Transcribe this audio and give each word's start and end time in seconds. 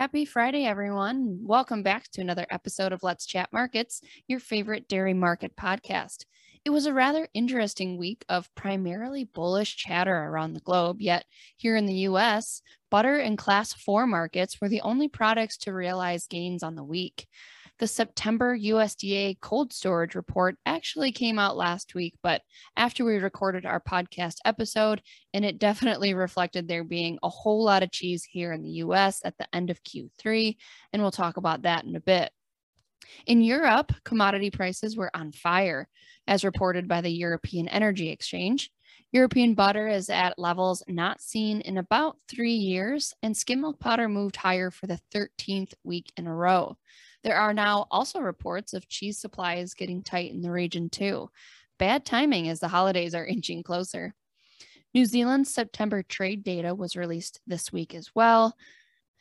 Happy 0.00 0.24
Friday, 0.24 0.64
everyone. 0.64 1.40
Welcome 1.42 1.82
back 1.82 2.10
to 2.12 2.22
another 2.22 2.46
episode 2.48 2.90
of 2.90 3.02
Let's 3.02 3.26
Chat 3.26 3.50
Markets, 3.52 4.00
your 4.26 4.40
favorite 4.40 4.88
dairy 4.88 5.12
market 5.12 5.54
podcast. 5.56 6.24
It 6.64 6.70
was 6.70 6.86
a 6.86 6.94
rather 6.94 7.28
interesting 7.34 7.98
week 7.98 8.24
of 8.26 8.48
primarily 8.54 9.24
bullish 9.24 9.76
chatter 9.76 10.16
around 10.16 10.54
the 10.54 10.60
globe, 10.60 11.02
yet 11.02 11.26
here 11.58 11.76
in 11.76 11.84
the 11.84 12.06
US, 12.08 12.62
butter 12.90 13.18
and 13.18 13.36
class 13.36 13.74
4 13.74 14.06
markets 14.06 14.58
were 14.58 14.70
the 14.70 14.80
only 14.80 15.06
products 15.06 15.58
to 15.58 15.74
realize 15.74 16.26
gains 16.26 16.62
on 16.62 16.76
the 16.76 16.82
week. 16.82 17.26
The 17.80 17.86
September 17.86 18.58
USDA 18.58 19.40
cold 19.40 19.72
storage 19.72 20.14
report 20.14 20.58
actually 20.66 21.12
came 21.12 21.38
out 21.38 21.56
last 21.56 21.94
week, 21.94 22.12
but 22.22 22.42
after 22.76 23.06
we 23.06 23.16
recorded 23.16 23.64
our 23.64 23.80
podcast 23.80 24.34
episode, 24.44 25.00
and 25.32 25.46
it 25.46 25.58
definitely 25.58 26.12
reflected 26.14 26.68
there 26.68 26.84
being 26.84 27.18
a 27.22 27.30
whole 27.30 27.64
lot 27.64 27.82
of 27.82 27.90
cheese 27.90 28.22
here 28.22 28.52
in 28.52 28.62
the 28.62 28.82
US 28.84 29.22
at 29.24 29.38
the 29.38 29.48
end 29.54 29.70
of 29.70 29.82
Q3, 29.82 30.56
and 30.92 31.00
we'll 31.00 31.10
talk 31.10 31.38
about 31.38 31.62
that 31.62 31.84
in 31.84 31.96
a 31.96 32.00
bit. 32.00 32.30
In 33.26 33.40
Europe, 33.40 33.92
commodity 34.04 34.50
prices 34.50 34.94
were 34.94 35.10
on 35.16 35.32
fire, 35.32 35.88
as 36.26 36.44
reported 36.44 36.86
by 36.86 37.00
the 37.00 37.10
European 37.10 37.66
Energy 37.66 38.10
Exchange. 38.10 38.70
European 39.10 39.54
butter 39.54 39.88
is 39.88 40.10
at 40.10 40.38
levels 40.38 40.82
not 40.86 41.22
seen 41.22 41.62
in 41.62 41.78
about 41.78 42.18
three 42.28 42.52
years, 42.52 43.14
and 43.22 43.34
skim 43.34 43.62
milk 43.62 43.80
powder 43.80 44.06
moved 44.06 44.36
higher 44.36 44.70
for 44.70 44.86
the 44.86 45.00
13th 45.14 45.72
week 45.82 46.12
in 46.18 46.26
a 46.26 46.34
row. 46.34 46.76
There 47.22 47.36
are 47.36 47.52
now 47.52 47.86
also 47.90 48.20
reports 48.20 48.72
of 48.72 48.88
cheese 48.88 49.18
supplies 49.18 49.74
getting 49.74 50.02
tight 50.02 50.30
in 50.30 50.40
the 50.40 50.50
region 50.50 50.88
too. 50.88 51.30
Bad 51.78 52.04
timing 52.04 52.48
as 52.48 52.60
the 52.60 52.68
holidays 52.68 53.14
are 53.14 53.26
inching 53.26 53.62
closer. 53.62 54.14
New 54.92 55.04
Zealand's 55.04 55.52
September 55.52 56.02
trade 56.02 56.42
data 56.42 56.74
was 56.74 56.96
released 56.96 57.40
this 57.46 57.72
week 57.72 57.94
as 57.94 58.10
well. 58.14 58.56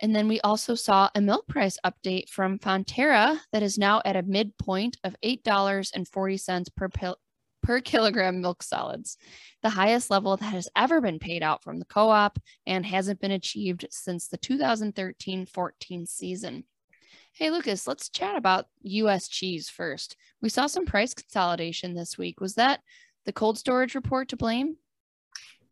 And 0.00 0.16
then 0.16 0.26
we 0.26 0.40
also 0.40 0.74
saw 0.74 1.08
a 1.14 1.20
milk 1.20 1.46
price 1.46 1.78
update 1.86 2.28
from 2.28 2.58
Fonterra 2.58 3.38
that 3.52 3.62
is 3.62 3.78
now 3.78 4.02
at 4.04 4.16
a 4.16 4.22
midpoint 4.22 4.96
of 5.04 5.14
$8.40 5.24 6.74
per, 6.74 6.88
pil- 6.88 7.18
per 7.62 7.80
kilogram 7.80 8.40
milk 8.40 8.64
solids, 8.64 9.16
the 9.62 9.70
highest 9.70 10.10
level 10.10 10.36
that 10.36 10.46
has 10.46 10.68
ever 10.74 11.00
been 11.00 11.20
paid 11.20 11.44
out 11.44 11.62
from 11.62 11.78
the 11.78 11.84
co 11.84 12.10
op 12.10 12.40
and 12.66 12.84
hasn't 12.84 13.20
been 13.20 13.30
achieved 13.30 13.86
since 13.90 14.26
the 14.26 14.38
2013 14.38 15.46
14 15.46 16.06
season. 16.06 16.64
Hey, 17.34 17.50
Lucas, 17.50 17.86
let's 17.86 18.10
chat 18.10 18.36
about 18.36 18.66
US 18.82 19.26
cheese 19.26 19.70
first. 19.70 20.16
We 20.42 20.50
saw 20.50 20.66
some 20.66 20.84
price 20.84 21.14
consolidation 21.14 21.94
this 21.94 22.18
week. 22.18 22.42
Was 22.42 22.56
that 22.56 22.80
the 23.24 23.32
cold 23.32 23.56
storage 23.56 23.94
report 23.94 24.28
to 24.28 24.36
blame? 24.36 24.76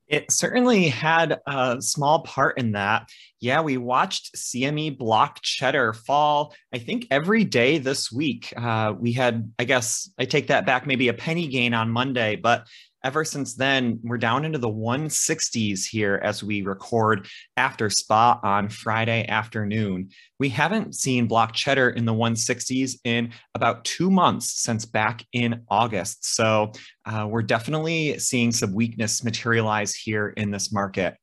It 0.09 0.33
certainly 0.33 0.89
had 0.89 1.39
a 1.47 1.77
small 1.81 2.23
part 2.23 2.59
in 2.59 2.73
that. 2.73 3.11
Yeah, 3.41 3.63
we 3.63 3.79
watched 3.79 4.35
CME 4.37 4.99
block 4.99 5.41
cheddar 5.41 5.95
fall, 5.95 6.55
I 6.75 6.79
think, 6.79 7.07
every 7.11 7.45
day 7.45 7.79
this 7.79 8.13
week. 8.13 8.53
Uh, 8.55 8.93
we 8.99 9.13
had, 9.13 9.51
I 9.59 9.65
guess, 9.65 10.11
I 10.19 10.27
take 10.27 10.49
that 10.49 10.67
back, 10.67 10.87
maybe 10.87 11.09
a 11.09 11.15
penny 11.15 11.49
gain 11.49 11.73
on 11.73 11.91
Monday, 11.91 12.37
but 12.37 12.67
ever 13.03 13.25
since 13.25 13.55
then, 13.55 13.99
we're 14.03 14.19
down 14.19 14.45
into 14.45 14.59
the 14.59 14.69
160s 14.69 15.87
here 15.87 16.21
as 16.23 16.45
we 16.45 16.61
record 16.61 17.27
after 17.57 17.89
spot 17.89 18.41
on 18.43 18.69
Friday 18.69 19.27
afternoon. 19.27 20.11
We 20.39 20.51
haven't 20.51 20.95
seen 20.95 21.27
block 21.27 21.55
cheddar 21.55 21.91
in 21.91 22.05
the 22.05 22.13
160s 22.13 22.97
in 23.05 23.33
about 23.55 23.87
two 23.87 24.11
months 24.11 24.61
since 24.61 24.85
back 24.85 25.25
in 25.33 25.63
August. 25.69 26.35
So 26.35 26.73
uh, 27.07 27.27
we're 27.27 27.43
definitely 27.43 28.19
seeing 28.19 28.53
some 28.53 28.75
weakness 28.75 29.25
materialize 29.25 29.95
here 29.95 30.29
in 30.37 30.51
this 30.51 30.73
market. 30.73 31.17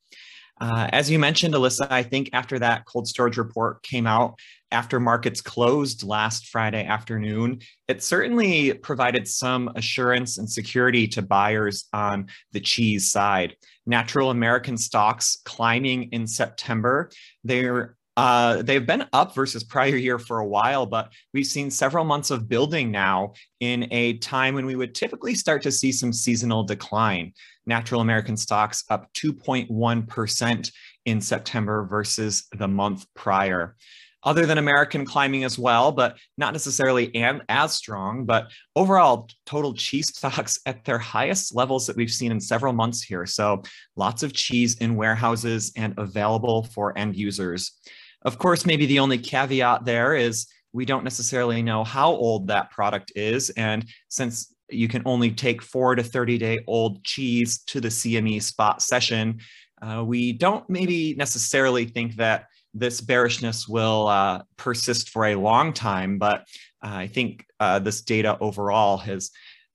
Uh, 0.59 0.87
as 0.91 1.09
you 1.09 1.19
mentioned, 1.19 1.53
Alyssa, 1.53 1.87
I 1.91 2.03
think 2.03 2.29
after 2.33 2.57
that 2.59 2.85
cold 2.85 3.07
storage 3.07 3.37
report 3.37 3.83
came 3.83 4.07
out, 4.07 4.39
after 4.71 4.99
markets 4.99 5.39
closed 5.39 6.03
last 6.03 6.47
Friday 6.47 6.85
afternoon, 6.85 7.59
it 7.87 8.03
certainly 8.03 8.73
provided 8.73 9.27
some 9.27 9.69
assurance 9.75 10.37
and 10.37 10.49
security 10.49 11.07
to 11.09 11.21
buyers 11.21 11.87
on 11.93 12.27
the 12.51 12.59
cheese 12.59 13.11
side. 13.11 13.55
Natural 13.85 14.31
American 14.31 14.77
stocks 14.77 15.37
climbing 15.45 16.09
in 16.11 16.27
September. 16.27 17.09
They're 17.43 17.96
uh, 18.17 18.63
they've 18.63 18.85
been 18.85 19.05
up 19.13 19.35
versus 19.35 19.63
prior 19.63 19.95
year 19.95 20.17
for 20.17 20.39
a 20.39 20.47
while, 20.47 20.87
but 20.87 21.13
we've 21.33 21.45
seen 21.45 21.69
several 21.69 22.03
months 22.03 22.31
of 22.31 22.49
building 22.49 22.89
now 22.89 23.33
in 23.59 23.87
a 23.91 24.17
time 24.17 24.55
when 24.55 24.65
we 24.65 24.75
would 24.75 24.95
typically 24.95 25.35
start 25.35 25.61
to 25.61 25.71
see 25.71 25.91
some 25.91 26.11
seasonal 26.11 26.63
decline. 26.63 27.31
Natural 27.67 28.01
American 28.01 28.35
stocks 28.35 28.83
up 28.89 29.13
2.1% 29.13 30.71
in 31.05 31.21
September 31.21 31.85
versus 31.85 32.47
the 32.57 32.67
month 32.67 33.05
prior 33.13 33.75
other 34.23 34.45
than 34.45 34.57
American 34.57 35.05
climbing 35.05 35.45
as 35.45 35.57
well, 35.57 35.91
but 35.91 36.17
not 36.37 36.51
necessarily 36.51 37.15
as 37.47 37.73
strong. 37.73 38.25
But 38.25 38.51
overall, 38.75 39.29
total 39.45 39.73
cheese 39.73 40.13
stocks 40.13 40.59
at 40.65 40.83
their 40.83 40.97
highest 40.97 41.55
levels 41.55 41.87
that 41.87 41.95
we've 41.95 42.11
seen 42.11 42.31
in 42.31 42.41
several 42.41 42.73
months 42.73 43.01
here. 43.01 43.25
So 43.25 43.61
lots 43.95 44.23
of 44.23 44.33
cheese 44.33 44.75
in 44.75 44.97
warehouses 44.97 45.71
and 45.77 45.93
available 45.97 46.63
for 46.63 46.97
end 46.97 47.15
users. 47.15 47.79
Of 48.23 48.37
course, 48.37 48.65
maybe 48.65 48.85
the 48.85 48.99
only 48.99 49.17
caveat 49.17 49.85
there 49.85 50.15
is 50.15 50.47
we 50.73 50.85
don't 50.85 51.03
necessarily 51.03 51.61
know 51.61 51.83
how 51.83 52.11
old 52.11 52.47
that 52.47 52.71
product 52.71 53.11
is. 53.15 53.49
And 53.51 53.85
since 54.09 54.53
you 54.69 54.87
can 54.87 55.01
only 55.05 55.31
take 55.31 55.61
four 55.61 55.95
to 55.95 56.03
30 56.03 56.37
day 56.37 56.59
old 56.67 57.03
cheese 57.03 57.59
to 57.67 57.79
the 57.79 57.87
CME 57.87 58.41
spot 58.41 58.81
session, 58.81 59.39
uh, 59.81 60.03
we 60.05 60.33
don't 60.33 60.69
maybe 60.69 61.15
necessarily 61.15 61.85
think 61.85 62.15
that 62.15 62.45
this 62.73 63.01
bearishness 63.01 63.67
will 63.67 64.07
uh, 64.07 64.41
persist 64.55 65.09
for 65.09 65.25
a 65.25 65.35
long 65.35 65.73
time, 65.73 66.17
but 66.17 66.41
uh, 66.83 66.93
I 66.93 67.07
think 67.07 67.45
uh, 67.59 67.79
this 67.79 68.01
data 68.01 68.37
overall 68.39 68.97
has 68.97 69.31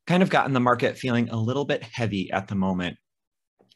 kind 0.06 0.22
of 0.22 0.30
gotten 0.30 0.52
the 0.52 0.60
market 0.60 0.98
feeling 0.98 1.28
a 1.30 1.36
little 1.36 1.64
bit 1.64 1.82
heavy 1.82 2.30
at 2.32 2.48
the 2.48 2.54
moment. 2.54 2.96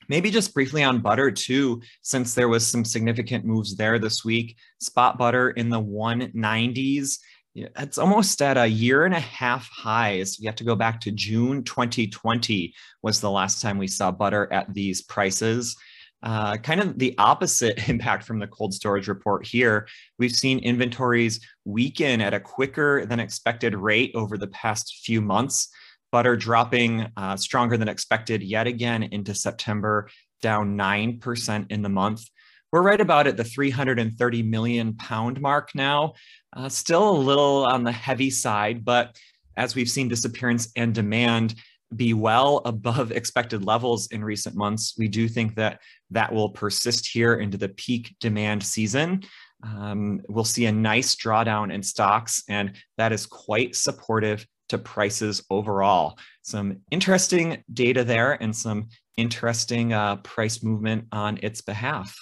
Maybe 0.09 0.31
just 0.31 0.55
briefly 0.55 0.83
on 0.83 1.01
butter 1.01 1.31
too, 1.31 1.83
since 2.03 2.35
there 2.35 2.49
was 2.49 2.67
some 2.67 2.85
significant 2.85 3.45
moves 3.45 3.77
there 3.77 3.99
this 3.99 4.25
week. 4.25 4.57
Spot 4.81 5.19
butter 5.19 5.51
in 5.51 5.69
the 5.69 5.81
190s. 5.81 7.19
It's 7.55 7.99
almost 7.99 8.43
at 8.43 8.59
a 8.59 8.67
year 8.67 9.07
and 9.07 9.15
a 9.15 9.21
half 9.21 9.69
highs. 9.71 10.39
You 10.39 10.47
have 10.49 10.57
to 10.57 10.65
go 10.65 10.77
back 10.77 11.01
to 11.03 11.11
June 11.11 11.65
2020 11.65 12.75
was 13.03 13.21
the 13.21 13.31
last 13.31 13.63
time 13.63 13.79
we 13.79 13.89
saw 13.89 14.11
butter 14.11 14.53
at 14.53 14.73
these 14.75 15.03
prices. 15.03 15.77
Uh, 16.23 16.57
kind 16.57 16.81
of 16.81 16.99
the 16.99 17.15
opposite 17.19 17.89
impact 17.89 18.25
from 18.25 18.39
the 18.39 18.47
cold 18.47 18.75
storage 18.75 19.09
report 19.09 19.47
here. 19.47 19.87
We've 20.19 20.35
seen 20.35 20.59
inventories 20.59 21.41
weaken 21.65 22.21
at 22.21 22.35
a 22.35 22.41
quicker 22.41 23.07
than 23.07 23.21
expected 23.21 23.75
rate 23.75 24.13
over 24.15 24.37
the 24.37 24.49
past 24.49 25.01
few 25.05 25.21
months. 25.21 25.69
Butter 26.13 26.37
dropping 26.37 27.07
uh, 27.17 27.37
stronger 27.37 27.77
than 27.77 27.89
expected 27.89 28.43
yet 28.43 28.67
again 28.67 29.03
into 29.03 29.35
September, 29.35 30.09
down 30.43 30.77
9% 30.77 31.71
in 31.71 31.83
the 31.83 31.89
month. 31.89 32.25
We're 32.73 32.83
right 32.83 33.01
about 33.01 33.27
at 33.27 33.37
the 33.37 33.45
330 33.45 34.43
million 34.43 34.95
pound 34.95 35.41
mark 35.41 35.71
now. 35.75 36.15
Uh, 36.55 36.69
still 36.69 37.11
a 37.11 37.19
little 37.19 37.67
on 37.67 37.85
the 37.85 37.93
heavy 37.93 38.31
side, 38.31 38.85
but 38.85 39.17
as 39.57 39.75
we've 39.75 39.89
seen 39.89 40.09
disappearance 40.09 40.71
and 40.77 40.95
demand, 40.95 41.55
be 41.95 42.13
well 42.15 42.63
above 42.65 43.13
expected 43.13 43.65
levels 43.65 44.09
in 44.09 44.25
recent 44.25 44.57
months. 44.57 44.95
We 44.99 45.09
do 45.09 45.29
think 45.29 45.55
that 45.57 45.81
that 46.11 46.33
will 46.33 46.51
persist 46.51 47.07
here 47.07 47.35
into 47.35 47.57
the 47.57 47.69
peak 47.69 48.17
demand 48.21 48.63
season. 48.63 49.23
Um, 49.63 50.21
we'll 50.29 50.45
see 50.45 50.67
a 50.67 50.73
nice 50.73 51.17
drawdown 51.17 51.73
in 51.73 51.83
stocks, 51.83 52.43
and 52.49 52.77
that 52.99 53.13
is 53.13 53.27
quite 53.27 53.75
supportive 53.75 54.47
to 54.69 54.79
prices 54.79 55.43
overall. 55.51 56.19
Some 56.43 56.79
interesting 56.91 57.63
data 57.73 58.05
there 58.05 58.41
and 58.43 58.55
some 58.55 58.89
interesting 59.17 59.93
uh, 59.93 60.17
price 60.17 60.63
movement 60.63 61.07
on 61.13 61.39
its 61.43 61.61
behalf. 61.61 62.17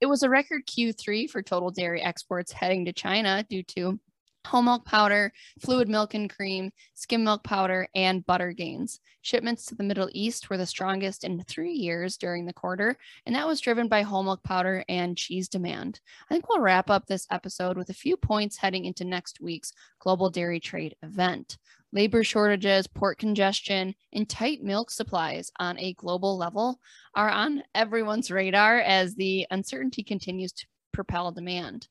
It 0.00 0.06
was 0.06 0.22
a 0.22 0.28
record 0.28 0.66
Q3 0.66 1.30
for 1.30 1.42
total 1.42 1.70
dairy 1.70 2.02
exports 2.02 2.52
heading 2.52 2.84
to 2.86 2.92
China 2.92 3.44
due 3.48 3.62
to 3.62 3.98
whole 4.46 4.62
milk 4.62 4.84
powder, 4.84 5.32
fluid 5.60 5.88
milk 5.88 6.14
and 6.14 6.28
cream, 6.28 6.70
skim 6.94 7.24
milk 7.24 7.42
powder, 7.44 7.88
and 7.94 8.24
butter 8.26 8.52
gains. 8.52 9.00
Shipments 9.22 9.64
to 9.66 9.74
the 9.74 9.82
Middle 9.82 10.10
East 10.12 10.50
were 10.50 10.58
the 10.58 10.66
strongest 10.66 11.24
in 11.24 11.42
three 11.44 11.72
years 11.72 12.16
during 12.16 12.44
the 12.44 12.52
quarter, 12.52 12.96
and 13.24 13.34
that 13.34 13.46
was 13.46 13.60
driven 13.60 13.88
by 13.88 14.02
whole 14.02 14.22
milk 14.22 14.42
powder 14.42 14.84
and 14.88 15.16
cheese 15.16 15.48
demand. 15.48 16.00
I 16.28 16.34
think 16.34 16.48
we'll 16.48 16.60
wrap 16.60 16.90
up 16.90 17.06
this 17.06 17.26
episode 17.30 17.78
with 17.78 17.88
a 17.88 17.94
few 17.94 18.16
points 18.16 18.58
heading 18.58 18.84
into 18.84 19.04
next 19.04 19.40
week's 19.40 19.72
Global 19.98 20.28
Dairy 20.28 20.60
Trade 20.60 20.94
event. 21.02 21.56
Labor 21.94 22.24
shortages, 22.24 22.88
port 22.88 23.18
congestion, 23.18 23.94
and 24.12 24.28
tight 24.28 24.62
milk 24.62 24.90
supplies 24.90 25.50
on 25.60 25.78
a 25.78 25.94
global 25.94 26.36
level 26.36 26.80
are 27.14 27.30
on 27.30 27.62
everyone's 27.74 28.32
radar 28.32 28.80
as 28.80 29.14
the 29.14 29.46
uncertainty 29.52 30.02
continues 30.02 30.52
to 30.52 30.66
propel 30.92 31.30
demand. 31.30 31.88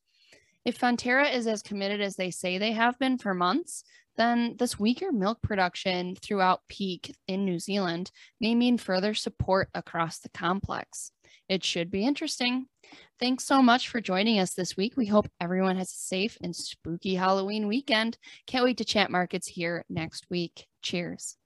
If 0.66 0.80
Fonterra 0.80 1.34
is 1.34 1.46
as 1.46 1.62
committed 1.62 2.00
as 2.00 2.16
they 2.16 2.32
say 2.32 2.58
they 2.58 2.72
have 2.72 2.98
been 2.98 3.18
for 3.18 3.34
months, 3.34 3.84
then 4.16 4.56
this 4.58 4.80
weaker 4.80 5.12
milk 5.12 5.42
production 5.42 6.16
throughout 6.16 6.62
peak 6.70 7.14
in 7.28 7.44
New 7.44 7.60
Zealand 7.60 8.12
may 8.40 8.56
mean 8.56 8.78
further 8.78 9.14
support 9.14 9.70
across 9.74 10.20
the 10.20 10.30
complex. 10.30 11.12
It 11.50 11.64
should 11.66 11.92
be 11.92 12.06
interesting. 12.06 12.68
Thanks 13.20 13.44
so 13.44 13.62
much 13.62 13.90
for 13.90 14.00
joining 14.00 14.40
us 14.40 14.54
this 14.54 14.78
week. 14.78 14.96
We 14.96 15.08
hope 15.08 15.28
everyone 15.42 15.76
has 15.78 15.90
a 15.90 15.98
safe 15.98 16.38
and 16.42 16.56
spooky 16.56 17.16
Halloween 17.16 17.68
weekend. 17.68 18.18
Can't 18.48 18.64
wait 18.64 18.78
to 18.78 18.86
chat 18.86 19.12
markets 19.12 19.48
here 19.48 19.84
next 19.90 20.28
week. 20.30 20.68
Cheers. 20.82 21.38